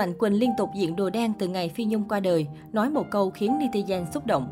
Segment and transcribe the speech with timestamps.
[0.00, 3.06] Mạnh Quỳnh liên tục diện đồ đen từ ngày Phi Nhung qua đời, nói một
[3.10, 4.48] câu khiến netizen xúc động.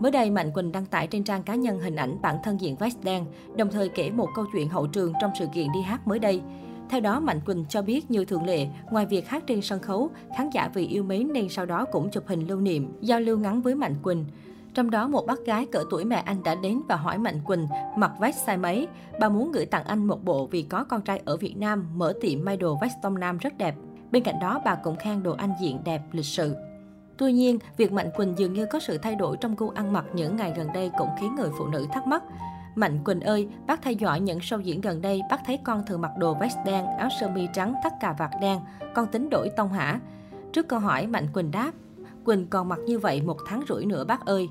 [0.00, 2.76] Mới đây, Mạnh Quỳnh đăng tải trên trang cá nhân hình ảnh bản thân diện
[2.76, 3.24] vest đen,
[3.56, 6.40] đồng thời kể một câu chuyện hậu trường trong sự kiện đi hát mới đây.
[6.88, 10.10] Theo đó, Mạnh Quỳnh cho biết như thường lệ, ngoài việc hát trên sân khấu,
[10.36, 13.38] khán giả vì yêu mến nên sau đó cũng chụp hình lưu niệm, giao lưu
[13.38, 14.24] ngắn với Mạnh Quỳnh.
[14.74, 17.66] Trong đó, một bác gái cỡ tuổi mẹ anh đã đến và hỏi Mạnh Quỳnh
[17.96, 18.88] mặc vest size mấy.
[19.20, 22.12] Bà muốn gửi tặng anh một bộ vì có con trai ở Việt Nam mở
[22.20, 23.74] tiệm may đồ vest Đông Nam rất đẹp.
[24.10, 26.56] Bên cạnh đó, bà cũng khen đồ anh diện đẹp, lịch sự.
[27.16, 30.04] Tuy nhiên, việc Mạnh Quỳnh dường như có sự thay đổi trong gu ăn mặc
[30.14, 32.22] những ngày gần đây cũng khiến người phụ nữ thắc mắc.
[32.74, 36.00] Mạnh Quỳnh ơi, bác theo dõi những show diễn gần đây, bác thấy con thường
[36.00, 38.60] mặc đồ vest đen, áo sơ mi trắng, thắt cà vạt đen,
[38.94, 40.00] con tính đổi tông hả?
[40.52, 41.72] Trước câu hỏi, Mạnh Quỳnh đáp,
[42.24, 44.48] Quỳnh còn mặc như vậy một tháng rưỡi nữa bác ơi.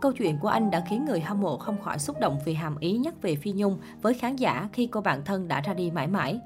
[0.00, 2.78] Câu chuyện của anh đã khiến người hâm mộ không khỏi xúc động vì hàm
[2.78, 5.90] ý nhắc về Phi Nhung với khán giả khi cô bạn thân đã ra đi
[5.90, 6.40] mãi mãi.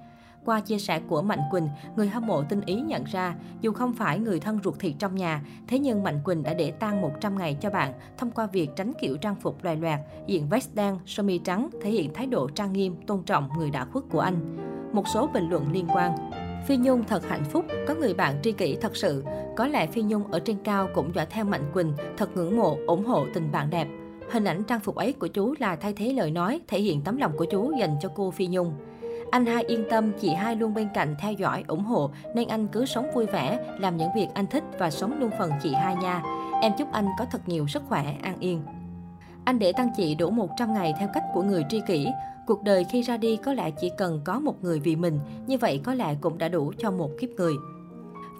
[0.45, 3.92] Qua chia sẻ của Mạnh Quỳnh, người hâm mộ tinh ý nhận ra, dù không
[3.92, 7.39] phải người thân ruột thịt trong nhà, thế nhưng Mạnh Quỳnh đã để tang 100
[7.39, 10.98] ngày cho bạn thông qua việc tránh kiểu trang phục loài loạt, diện vest đen,
[11.06, 14.20] sơ mi trắng, thể hiện thái độ trang nghiêm, tôn trọng người đã khuất của
[14.20, 14.56] anh.
[14.92, 16.17] Một số bình luận liên quan
[16.67, 19.24] Phi Nhung thật hạnh phúc, có người bạn tri kỷ thật sự.
[19.56, 22.78] Có lẽ Phi Nhung ở trên cao cũng dõi theo Mạnh Quỳnh, thật ngưỡng mộ,
[22.86, 23.89] ủng hộ tình bạn đẹp.
[24.30, 27.17] Hình ảnh trang phục ấy của chú là thay thế lời nói, thể hiện tấm
[27.17, 28.74] lòng của chú dành cho cô Phi Nhung.
[29.33, 32.69] Anh hai yên tâm, chị hai luôn bên cạnh theo dõi, ủng hộ nên anh
[32.69, 35.97] cứ sống vui vẻ, làm những việc anh thích và sống luôn phần chị hai
[35.97, 36.22] nha.
[36.62, 38.62] Em chúc anh có thật nhiều sức khỏe, an yên.
[39.44, 42.08] Anh để tăng chị đủ 100 ngày theo cách của người tri kỷ.
[42.47, 45.58] Cuộc đời khi ra đi có lẽ chỉ cần có một người vì mình, như
[45.58, 47.55] vậy có lẽ cũng đã đủ cho một kiếp người.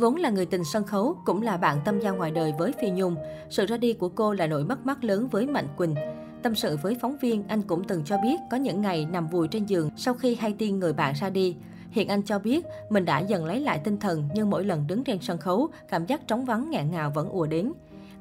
[0.01, 2.91] Vốn là người tình sân khấu, cũng là bạn tâm giao ngoài đời với Phi
[2.91, 3.17] Nhung.
[3.51, 5.95] Sự ra đi của cô là nỗi mất mát lớn với Mạnh Quỳnh.
[6.43, 9.49] Tâm sự với phóng viên, anh cũng từng cho biết có những ngày nằm vùi
[9.49, 11.57] trên giường sau khi hay tin người bạn ra đi.
[11.91, 15.05] Hiện anh cho biết mình đã dần lấy lại tinh thần nhưng mỗi lần đứng
[15.05, 17.73] trên sân khấu, cảm giác trống vắng ngạn ngào vẫn ùa đến.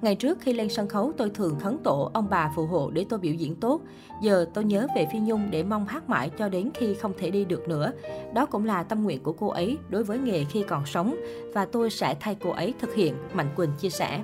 [0.01, 3.05] Ngày trước khi lên sân khấu tôi thường khấn tổ ông bà phù hộ để
[3.09, 3.81] tôi biểu diễn tốt.
[4.21, 7.31] Giờ tôi nhớ về Phi Nhung để mong hát mãi cho đến khi không thể
[7.31, 7.91] đi được nữa.
[8.33, 11.15] Đó cũng là tâm nguyện của cô ấy đối với nghề khi còn sống
[11.53, 14.21] và tôi sẽ thay cô ấy thực hiện, Mạnh Quỳnh chia sẻ.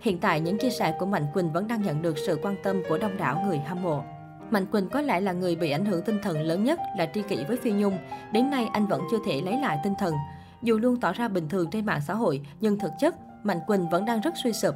[0.00, 2.82] Hiện tại, những chia sẻ của Mạnh Quỳnh vẫn đang nhận được sự quan tâm
[2.88, 4.02] của đông đảo người hâm mộ.
[4.50, 7.22] Mạnh Quỳnh có lẽ là người bị ảnh hưởng tinh thần lớn nhất là tri
[7.22, 7.98] kỷ với Phi Nhung.
[8.32, 10.14] Đến nay anh vẫn chưa thể lấy lại tinh thần.
[10.62, 13.88] Dù luôn tỏ ra bình thường trên mạng xã hội, nhưng thực chất, Mạnh Quỳnh
[13.88, 14.74] vẫn đang rất suy sụp.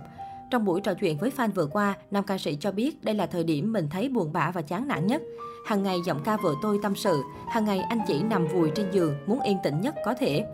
[0.50, 3.26] Trong buổi trò chuyện với fan vừa qua, nam ca sĩ cho biết đây là
[3.26, 5.22] thời điểm mình thấy buồn bã và chán nản nhất.
[5.66, 8.86] Hàng ngày giọng ca vợ tôi tâm sự, hàng ngày anh chỉ nằm vùi trên
[8.92, 10.44] giường, muốn yên tĩnh nhất có thể.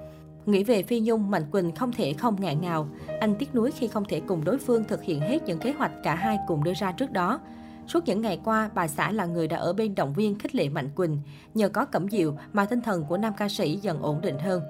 [0.48, 2.88] Nghĩ về Phi Nhung, Mạnh Quỳnh không thể không ngại ngào.
[3.20, 5.92] Anh tiếc nuối khi không thể cùng đối phương thực hiện hết những kế hoạch
[6.03, 7.41] cả hai cùng đưa ra trước đó.
[7.86, 10.69] Suốt những ngày qua, bà xã là người đã ở bên động viên khích lệ
[10.69, 11.20] Mạnh Quỳnh.
[11.54, 14.62] Nhờ có Cẩm Diệu mà tinh thần của nam ca sĩ dần ổn định hơn.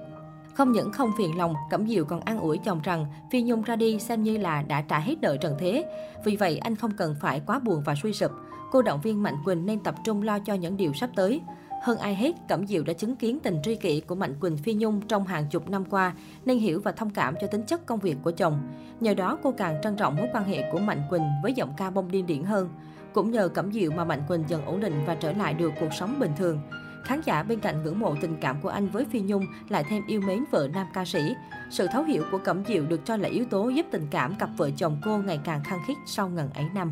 [0.53, 3.75] Không những không phiền lòng, Cẩm Diệu còn an ủi chồng rằng Phi Nhung ra
[3.75, 5.85] đi xem như là đã trả hết nợ trần thế.
[6.25, 8.31] Vì vậy anh không cần phải quá buồn và suy sụp.
[8.71, 11.41] Cô động viên Mạnh Quỳnh nên tập trung lo cho những điều sắp tới.
[11.81, 14.73] Hơn ai hết, Cẩm Diệu đã chứng kiến tình tri kỷ của Mạnh Quỳnh Phi
[14.73, 16.13] Nhung trong hàng chục năm qua,
[16.45, 18.61] nên hiểu và thông cảm cho tính chất công việc của chồng.
[18.99, 21.89] Nhờ đó, cô càng trân trọng mối quan hệ của Mạnh Quỳnh với giọng ca
[21.89, 22.69] bông điên điển hơn.
[23.13, 25.93] Cũng nhờ Cẩm Diệu mà Mạnh Quỳnh dần ổn định và trở lại được cuộc
[25.93, 26.59] sống bình thường.
[27.03, 30.03] Khán giả bên cạnh ngưỡng mộ tình cảm của anh với Phi Nhung lại thêm
[30.07, 31.35] yêu mến vợ nam ca sĩ.
[31.69, 34.49] Sự thấu hiểu của Cẩm Diệu được cho là yếu tố giúp tình cảm cặp
[34.57, 36.91] vợ chồng cô ngày càng khăng khít sau ngần ấy năm.